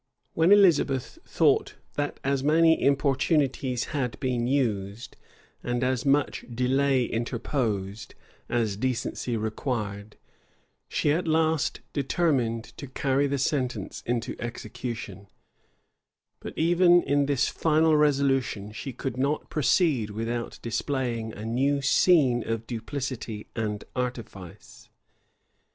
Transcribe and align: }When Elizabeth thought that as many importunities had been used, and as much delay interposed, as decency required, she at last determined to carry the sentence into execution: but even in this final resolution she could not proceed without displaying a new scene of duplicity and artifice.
}When 0.33 0.51
Elizabeth 0.51 1.19
thought 1.27 1.75
that 1.93 2.19
as 2.23 2.43
many 2.43 2.81
importunities 2.81 3.83
had 3.93 4.19
been 4.19 4.47
used, 4.47 5.15
and 5.61 5.83
as 5.83 6.07
much 6.07 6.43
delay 6.51 7.05
interposed, 7.05 8.15
as 8.49 8.77
decency 8.77 9.37
required, 9.37 10.15
she 10.87 11.11
at 11.11 11.27
last 11.27 11.81
determined 11.93 12.63
to 12.77 12.87
carry 12.87 13.27
the 13.27 13.37
sentence 13.37 14.01
into 14.07 14.35
execution: 14.39 15.27
but 16.39 16.57
even 16.57 17.03
in 17.03 17.27
this 17.27 17.47
final 17.47 17.95
resolution 17.95 18.71
she 18.71 18.93
could 18.93 19.17
not 19.17 19.51
proceed 19.51 20.09
without 20.09 20.57
displaying 20.63 21.31
a 21.33 21.45
new 21.45 21.79
scene 21.79 22.43
of 22.49 22.65
duplicity 22.65 23.45
and 23.55 23.83
artifice. 23.95 24.89